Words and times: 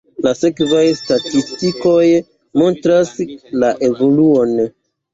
La 0.25 0.29
sekvaj 0.37 0.85
statistikoj 1.01 2.03
montras 2.65 3.15
la 3.63 3.75
evoluon. 3.93 4.61